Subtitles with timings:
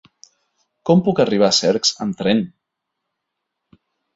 [0.89, 2.43] Com puc arribar a Cercs amb tren?